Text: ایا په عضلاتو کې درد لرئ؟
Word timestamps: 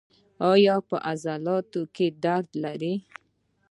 ایا 0.51 0.75
په 0.87 0.97
عضلاتو 1.11 1.81
کې 1.95 2.07
درد 2.23 2.49
لرئ؟ 2.63 2.95